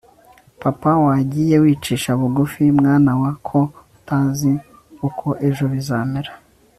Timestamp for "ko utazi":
3.47-4.51